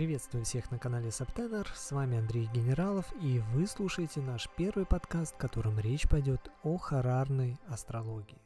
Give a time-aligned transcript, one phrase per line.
[0.00, 5.34] Приветствую всех на канале Септенер, с вами Андрей Генералов, и вы слушаете наш первый подкаст,
[5.34, 8.40] в котором речь пойдет о харарной астрологии.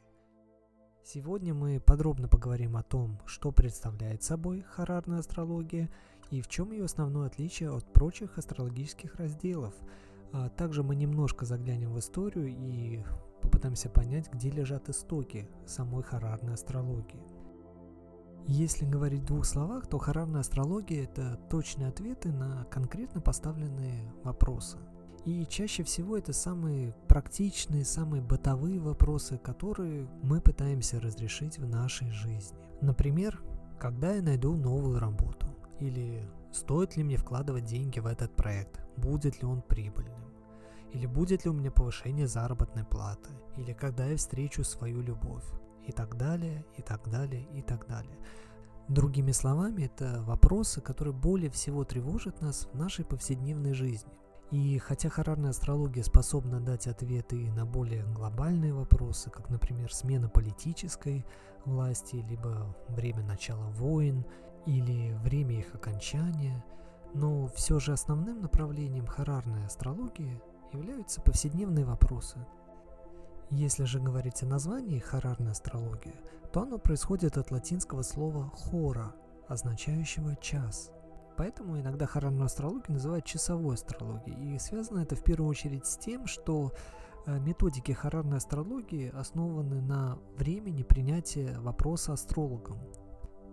[1.01, 5.89] Сегодня мы подробно поговорим о том, что представляет собой харарная астрология
[6.29, 9.73] и в чем ее основное отличие от прочих астрологических разделов.
[10.33, 13.01] А также мы немножко заглянем в историю и
[13.41, 17.34] попытаемся понять, где лежат истоки самой харарной астрологии.
[18.47, 24.77] Если говорить в двух словах, то харарная астрология– это точные ответы на конкретно поставленные вопросы.
[25.25, 32.11] И чаще всего это самые практичные, самые бытовые вопросы, которые мы пытаемся разрешить в нашей
[32.11, 32.59] жизни.
[32.81, 33.41] Например,
[33.79, 35.47] когда я найду новую работу?
[35.79, 38.79] Или стоит ли мне вкладывать деньги в этот проект?
[38.97, 40.13] Будет ли он прибыльным?
[40.93, 43.31] Или будет ли у меня повышение заработной платы?
[43.57, 45.43] Или когда я встречу свою любовь?
[45.87, 48.17] И так далее, и так далее, и так далее.
[48.87, 54.11] Другими словами, это вопросы, которые более всего тревожат нас в нашей повседневной жизни.
[54.51, 61.25] И хотя харарная астрология способна дать ответы на более глобальные вопросы, как, например, смена политической
[61.65, 64.23] власти, либо время начала войн,
[64.65, 66.63] или время их окончания,
[67.13, 70.41] но все же основным направлением харарной астрологии
[70.73, 72.37] являются повседневные вопросы,
[73.51, 76.15] если же говорить о названии харарная астрология,
[76.51, 79.13] то оно происходит от латинского слова «хора»,
[79.47, 80.91] означающего «час».
[81.37, 84.55] Поэтому иногда харарную астрологию называют часовой астрологией.
[84.55, 86.71] И связано это в первую очередь с тем, что
[87.25, 92.79] э, методики харарной астрологии основаны на времени принятия вопроса астрологом.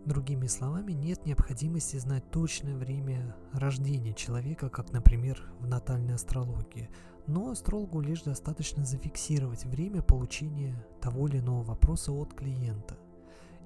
[0.07, 6.89] Другими словами, нет необходимости знать точное время рождения человека, как, например, в натальной астрологии–
[7.27, 12.97] но астрологу лишь достаточно зафиксировать время получения того или иного вопроса от клиента.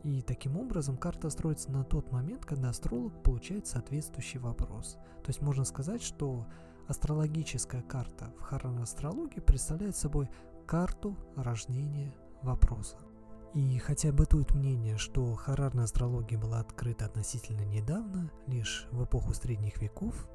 [0.03, 4.99] И таким образом карта строится на тот момент, когда астролог получает соответствующий вопрос.
[5.25, 6.47] То есть можно сказать, что
[6.87, 10.29] астрологическая карта в харан астрологии представляет собой
[10.67, 12.99] карту рождения вопроса.
[13.55, 19.81] И хотя бытует мнение, что харарная астрология была открыта относительно недавно, лишь в эпоху средних
[19.81, 20.29] веков,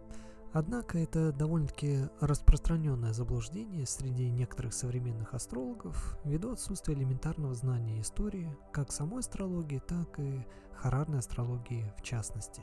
[0.53, 8.91] Однако это довольно-таки распространенное заблуждение среди некоторых современных астрологов ввиду отсутствия элементарного знания истории как
[8.91, 10.45] самой астрологии, так и
[10.75, 12.61] харарной астрологии в частности.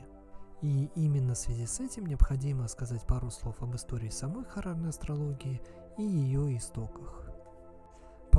[0.61, 5.61] И именно в связи с этим необходимо сказать пару слов об истории самой харарной астрологии
[5.97, 7.28] и ее истоках.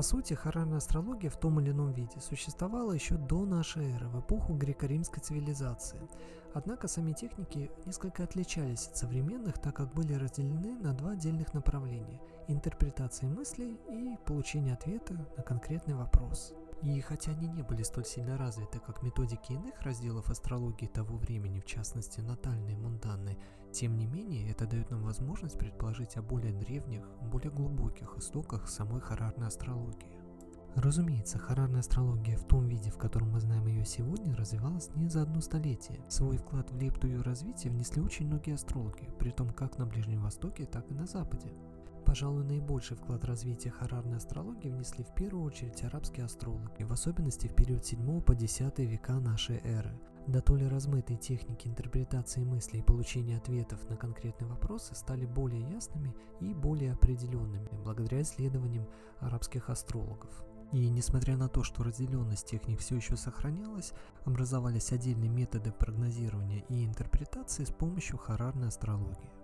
[0.00, 4.21] По сути, харарная астрология в том или ином виде существовала еще до нашей эры, в
[4.21, 6.00] эпоху греко-римской цивилизации.
[6.55, 12.19] Однако сами техники несколько отличались от современных, так как были разделены на два отдельных направления–
[12.49, 16.55] интерпретация мыслей и получение ответа на конкретный вопрос.
[16.82, 21.60] И хотя они не были столь сильно развиты, как методики иных разделов астрологии того времени,
[21.60, 23.38] в частности натальные и мунданные,
[23.70, 29.00] тем не менее это дает нам возможность предположить о более древних, более глубоких истоках самой
[29.00, 30.20] харарной астрологии.
[30.76, 35.22] Разумеется, харарная астрология в том виде, в котором мы знаем ее сегодня, развивалась не за
[35.22, 36.00] одно столетие.
[36.08, 40.22] Свой вклад в лепту ее развития внесли очень многие астрологи, при том как на Ближнем
[40.22, 41.52] Востоке, так и на Западе.
[42.10, 47.47] Пожалуй, наибольший вклад в развитие харарной астрологии внесли в первую очередь арабские астрологи, в особенности
[47.47, 49.97] в период 7 по 10 века нашей эры.
[50.26, 55.62] Да то ли размытые техники интерпретации мыслей и получения ответов на конкретные вопросы стали более
[55.71, 58.88] ясными и более определенными благодаря исследованиям
[59.21, 60.44] арабских астрологов.
[60.72, 63.92] И несмотря на то, что разделенность техник все еще сохранялась,
[64.25, 69.40] образовались отдельные методы прогнозирования и интерпретации с помощью харарной астрологии.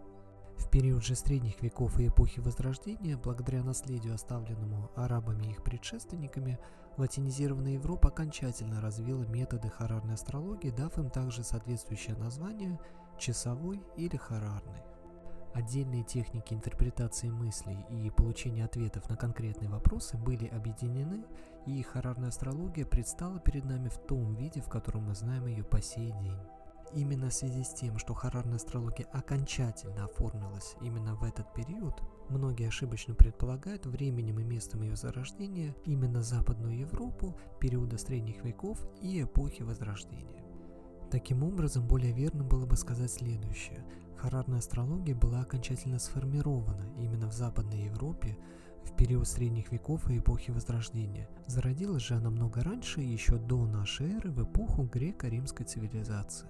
[0.57, 6.59] В период же средних веков и эпохи Возрождения, благодаря наследию, оставленному арабами и их предшественниками,
[6.97, 12.79] латинизированная Европа окончательно развила методы харарной астрологии, дав им также соответствующее название
[13.19, 14.83] часовой или харарный.
[15.55, 21.25] Отдельные техники интерпретации мыслей и получения ответов на конкретные вопросы были объединены,
[21.67, 25.81] и харарная астрология предстала перед нами в том виде, в котором мы знаем ее по
[25.81, 26.39] сей день.
[26.95, 32.69] Именно в связи с тем, что харарная астрология окончательно оформилась именно в этот период, многие
[32.69, 39.63] ошибочно предполагают временем и местом ее зарождения именно Западную Европу периода средних веков и эпохи
[39.63, 40.45] Возрождения.
[41.11, 43.85] Таким образом, более верно было бы сказать следующее.
[44.17, 48.39] Харарная астрология была окончательно сформирована именно в Западной Европе
[48.85, 51.29] в период средних веков и эпохи Возрождения.
[51.47, 56.49] Зародилась же она много раньше, еще до нашей эры, в эпоху греко-римской цивилизации.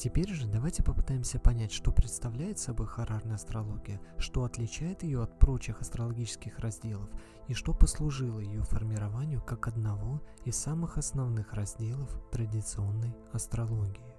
[0.00, 5.82] Теперь же давайте попытаемся понять, что представляет собой харарная астрология, что отличает ее от прочих
[5.82, 7.10] астрологических разделов
[7.48, 14.09] и что послужило ее формированию как одного из самых основных разделов традиционной астрологии.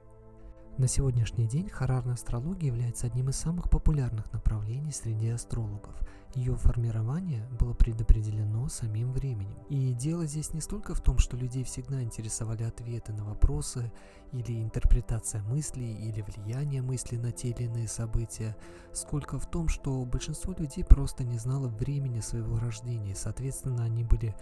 [0.77, 5.94] На сегодняшний день харарная астрология является одним из самых популярных направлений среди астрологов.
[6.33, 9.57] Ее формирование было предопределено самим временем.
[9.69, 13.91] И дело здесь не столько в том, что людей всегда интересовали ответы на вопросы
[14.31, 18.56] или интерпретация мыслей или влияние мыслей на те или иные события,
[18.94, 24.33] сколько в том, что большинство людей просто не знало времени своего рождения, соответственно, они были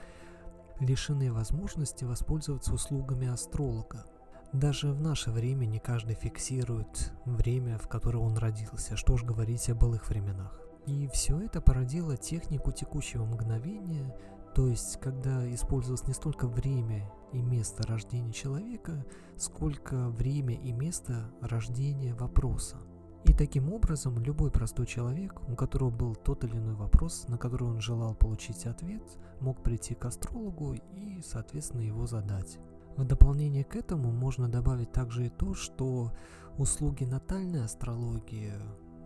[0.79, 4.05] лишены возможности воспользоваться услугами астролога.
[4.53, 9.69] Даже в наше время не каждый фиксирует время, в которое он родился, что ж говорить
[9.69, 10.59] о былых временах.
[10.87, 14.15] И все это породило технику текущего мгновения,
[14.55, 19.05] то есть когда использовалось не столько время и место рождения человека,
[19.37, 22.77] сколько время и место рождения вопроса.
[23.25, 27.67] И таким образом любой простой человек, у которого был тот или иной вопрос, на который
[27.67, 29.03] он желал получить ответ,
[29.41, 32.57] мог прийти к астрологу и, соответственно, его задать.
[32.97, 36.11] В дополнение к этому можно добавить также и то, что
[36.57, 38.53] услуги натальной астрологии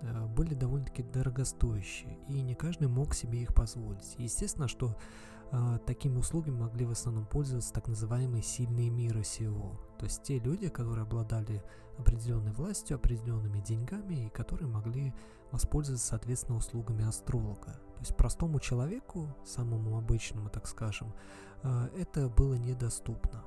[0.02, 4.16] э, были довольно-таки дорогостоящие, и не каждый мог себе их позволить.
[4.18, 4.98] Естественно, что
[5.52, 10.40] э, такими услугами могли в основном пользоваться так называемые сильные мира сего, то есть те
[10.40, 11.64] люди, которые обладали
[11.98, 15.14] определенной властью, определенными деньгами и которые могли
[15.52, 17.74] воспользоваться, соответственно, услугами астролога.
[17.94, 21.14] То есть простому человеку, самому обычному, так скажем,
[21.62, 23.44] э, это было недоступно.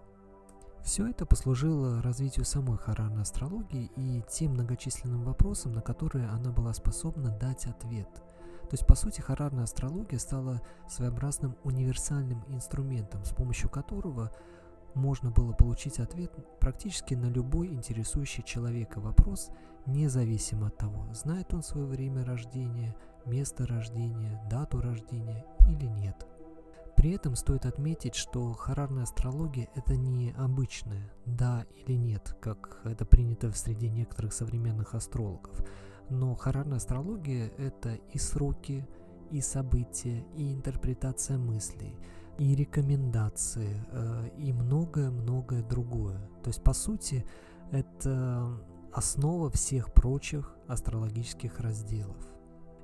[0.86, 6.72] Все это послужило развитию самой харарной астрологии и тем многочисленным вопросам, на которые она была
[6.74, 8.08] способна дать ответ.
[8.14, 14.30] То есть, по сути, харарная астрология стала своеобразным универсальным инструментом, с помощью которого
[14.94, 16.30] можно было получить ответ
[16.60, 19.50] практически на любой интересующий человека вопрос,
[19.86, 22.94] независимо от того, знает он свое время рождения,
[23.24, 26.24] место рождения, дату рождения или нет.
[26.96, 33.04] При этом стоит отметить, что харарная астрология это не обычная «да» или «нет», как это
[33.04, 35.62] принято в среде некоторых современных астрологов.
[36.08, 38.88] Но харарная астрология– это и сроки,
[39.30, 41.94] и события, и интерпретация мыслей,
[42.38, 46.18] и рекомендации, э, и многое-многое другое.
[46.42, 47.26] То есть, по сути,
[47.72, 48.58] это
[48.92, 52.35] основа всех прочих астрологических разделов.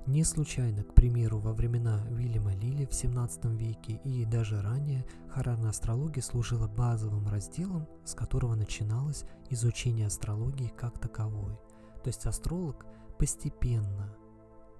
[0.06, 5.70] Не случайно, к примеру, во времена Уильяма Лили в 17 веке и даже ранее харарная
[5.70, 11.56] астрология служила базовым разделом, с которого начиналось изучение астрологии как таковой.
[12.02, 12.84] То есть астролог
[13.16, 14.12] постепенно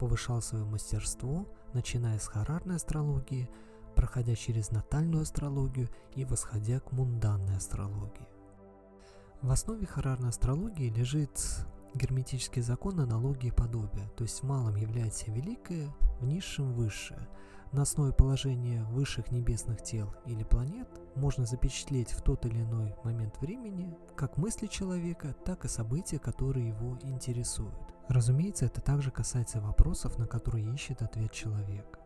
[0.00, 3.48] повышал свое мастерство, начиная с харарной астрологии,
[3.94, 8.26] проходя через натальную астрологию и восходя к мунданной астрологии.
[9.40, 11.38] В основе харарной астрологии лежит
[11.94, 17.28] герметический закон аналогии подобия, то есть в малом является великое, в низшем высшее.
[17.72, 23.40] На основе положения высших небесных тел или планет можно запечатлеть в тот или иной момент
[23.40, 27.74] времени как мысли человека, так и события, которые его интересуют.
[28.08, 31.98] Разумеется, это также касается вопросов, на которые ищет ответ человек.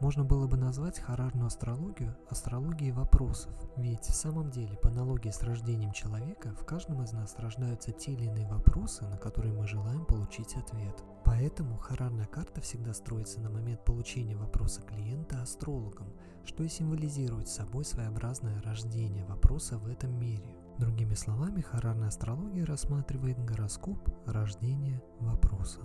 [0.00, 5.42] Можно было бы назвать харарную астрологию астрологией вопросов, ведь в самом деле, по аналогии с
[5.42, 10.06] рождением человека, в каждом из нас рождаются те или иные вопросы, на которые мы желаем
[10.06, 11.04] получить ответ.
[11.26, 16.08] Поэтому харарная карта всегда строится на момент получения вопроса клиента астрологом,
[16.46, 20.56] что и символизирует собой своеобразное рождение вопроса в этом мире.
[20.78, 25.80] Другими словами, харарная астрология рассматривает гороскоп рождения вопроса.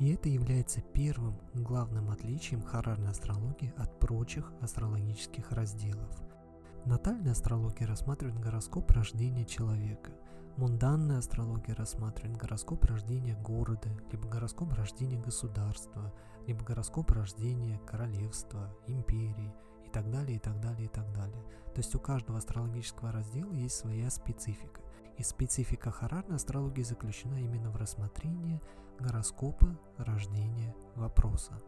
[0.00, 6.10] И это является первым главным отличием харарной астрологии от прочих астрологических разделов.
[6.84, 10.10] Натальная астрология рассматривает гороскоп рождения человека.
[10.56, 16.12] Мунданная астрология рассматривает гороскоп рождения города, либо гороскоп рождения государства,
[16.46, 19.52] либо гороскоп рождения королевства, империи
[19.86, 21.42] и так далее, и так далее, и так далее.
[21.74, 24.80] То есть у каждого астрологического раздела есть своя специфика.
[25.18, 28.60] И специфика харарной астрологии заключена именно в рассмотрении
[28.98, 31.60] гороскопа рождения вопроса.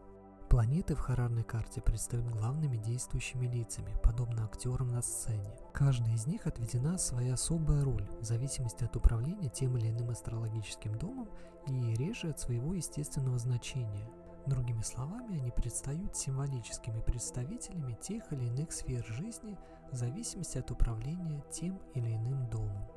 [0.49, 5.51] Планеты в харарной карте предстают главными действующими лицами, подобно актерам на сцене.
[5.73, 10.97] Каждой из них отведена своя особая роль в зависимости от управления тем или иным астрологическим
[10.97, 11.27] домом
[11.67, 14.09] и реже от своего естественного значения.
[14.45, 19.57] Другими словами, они предстают символическими представителями тех или иных сфер жизни
[19.91, 22.87] в зависимости от управления тем или иным домом.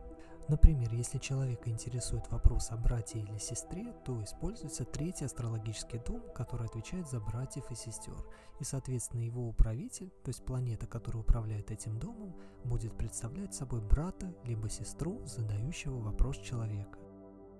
[0.50, 6.66] Например, если человека интересует вопрос о брате или сестре, то используется третий астрологический дом, который
[6.66, 8.16] отвечает за братьев и сестер.
[8.58, 14.34] И, соответственно, его управитель, то есть планета, которая управляет этим домом, будет представлять собой брата
[14.42, 16.98] либо сестру, задающего вопрос человека.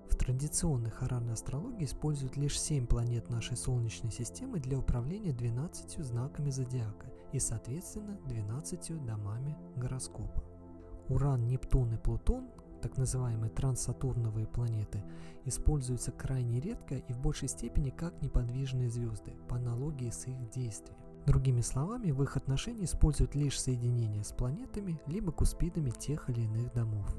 [0.09, 6.51] В традиционной харарной астрологии используют лишь 7 планет нашей Солнечной системы для управления 12 знаками
[6.51, 10.43] зодиака и, соответственно, 12 домами гороскопа.
[11.09, 12.51] Уран, Нептун и Плутон
[12.81, 15.03] так называемые транссатурновые планеты,
[15.45, 20.99] используются крайне редко и в большей степени как неподвижные звезды, по аналогии с их действием.
[21.27, 26.73] Другими словами, в их отношении используют лишь соединение с планетами либо куспидами тех или иных
[26.73, 27.15] домов.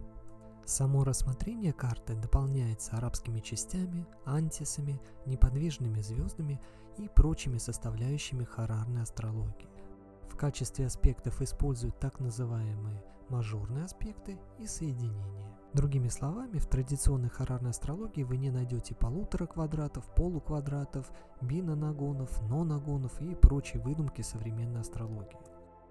[0.65, 6.61] Само рассмотрение карты дополняется арабскими частями, антисами, неподвижными звездами
[6.97, 9.69] и прочими составляющими харарной астрологии.
[10.29, 15.57] В качестве аспектов используют так называемые мажорные аспекты и соединения.
[15.73, 21.09] Другими словами, в традиционной харарной астрологии вы не найдете полутора квадратов, полуквадратов,
[21.41, 25.39] бинонагонов, нонагонов и прочие выдумки современной астрологии.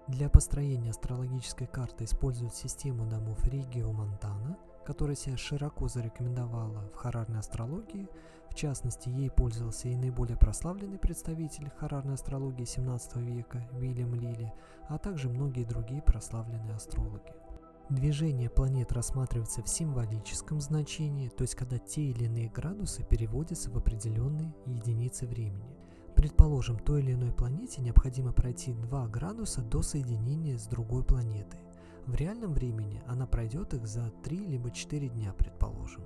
[0.07, 7.39] Для построения астрологической карты используют систему домов Ригио Монтана, которая себя широко зарекомендовала в харарной
[7.39, 8.07] астрологии.
[8.49, 14.53] В частности, ей пользовался и наиболее прославленный представитель харарной астрологии 17 века Вильям Лили,
[14.89, 17.31] а также многие другие прославленные астрологи.
[17.89, 23.77] Движение планет рассматривается в символическом значении, то есть когда те или иные градусы переводятся в
[23.77, 25.77] определенные единицы времени.
[26.15, 31.59] Предположим, той или иной планете необходимо пройти 2 градуса до соединения с другой планетой.
[32.05, 36.03] В реальном времени она пройдет их за 3 либо 4 дня, предположим.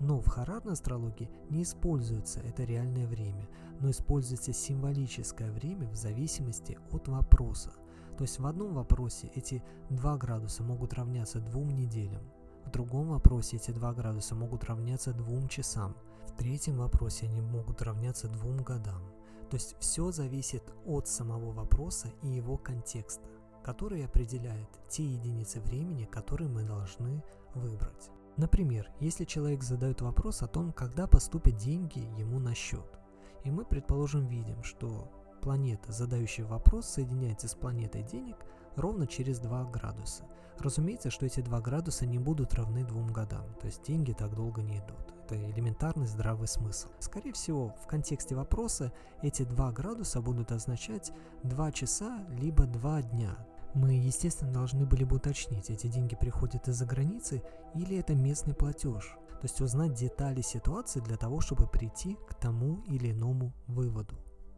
[0.00, 3.48] Но в харарной астрологии не используется это реальное время,
[3.80, 7.72] но используется символическое время в зависимости от вопроса.
[8.16, 12.22] То есть в одном вопросе эти 2 градуса могут равняться 2 неделям,
[12.64, 15.96] в другом вопросе эти 2 градуса могут равняться 2 часам,
[16.26, 19.02] в третьем вопросе они могут равняться 2 годам.
[19.50, 23.28] То есть все зависит от самого вопроса и его контекста,
[23.64, 28.10] который определяет те единицы времени, которые мы должны выбрать.
[28.36, 32.98] Например, если человек задает вопрос о том, когда поступят деньги ему на счет,
[33.44, 38.36] и мы, предположим, видим, что планета, задающая вопрос, соединяется с планетой денег
[38.76, 40.24] ровно через 2 градуса.
[40.58, 44.62] Разумеется, что эти 2 градуса не будут равны двум годам, то есть деньги так долго
[44.62, 45.14] не идут.
[45.24, 46.88] Это элементарный здравый смысл.
[46.98, 48.92] Скорее всего, в контексте вопроса
[49.22, 51.12] эти 2 градуса будут означать
[51.44, 53.36] 2 часа либо 2 дня,
[53.74, 57.42] мы, естественно, должны были бы уточнить, эти деньги приходят из-за границы
[57.74, 59.16] или это местный платеж.
[59.28, 64.16] То есть узнать детали ситуации для того, чтобы прийти к тому или иному выводу.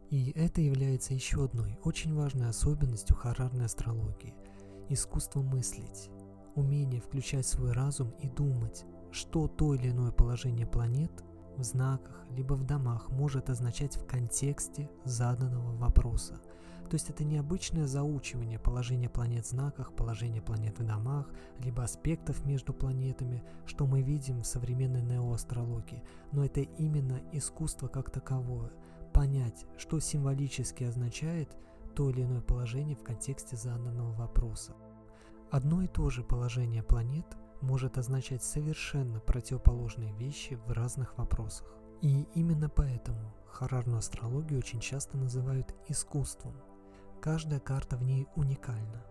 [0.09, 4.33] И это является еще одной очень важной особенностью харарной астрологии–
[4.89, 6.09] искусство мыслить,
[6.55, 11.11] умение включать свой разум и думать, что то или иное положение планет
[11.57, 16.39] в знаках либо в домах может означать в контексте заданного вопроса–
[16.89, 22.45] то есть это необычное заучивание положения планет в знаках, положения планет в домах, либо аспектов
[22.45, 28.71] между планетами, что мы видим в современной неоастрологии, но это именно искусство как таковое.
[29.13, 31.57] Понять, что символически означает
[31.93, 34.73] то или иное положение в контексте заданного вопроса.
[35.51, 37.25] Одно и то же положение планет
[37.61, 41.67] может означать совершенно противоположные вещи в разных вопросах.
[42.01, 46.53] И именно поэтому харарную астрологию очень часто называют искусством,
[47.19, 49.03] Каждая карта в ней уникальна,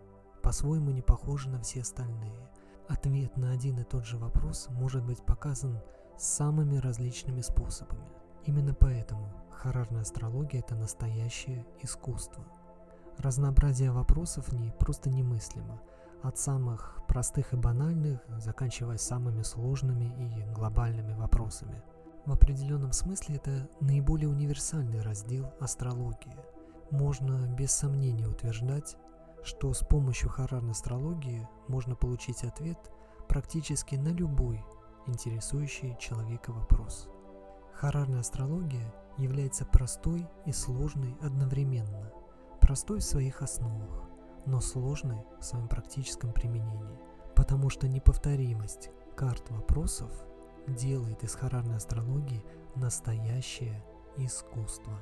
[0.43, 2.49] по-своему не похожа на все остальные.
[2.89, 5.81] Ответ на один и тот же вопрос может быть показан
[6.17, 8.07] самыми различными способами.
[8.45, 12.45] Именно поэтому харарная астрология– это настоящее искусство.
[13.19, 15.83] Разнообразие вопросов в ней просто немыслимо,
[16.23, 21.83] от самых простых и банальных, заканчивая самыми сложными и глобальными вопросами.
[22.25, 26.37] В определенном смысле это наиболее универсальный раздел астрологии–
[26.91, 28.97] можно без сомнения утверждать,
[29.43, 32.79] что с помощью харарной астрологии можно получить ответ
[33.29, 34.65] практически на любой
[35.07, 37.09] интересующий человека вопрос.
[37.75, 42.13] Харарная астрология является простой и сложной одновременно.
[42.61, 44.06] Простой в своих основах,
[44.47, 46.99] но сложной в своем практическом применении,
[47.35, 50.11] потому что неповторимость карт вопросов
[50.67, 53.85] делает из харарной астрологии настоящее
[54.17, 55.01] искусство.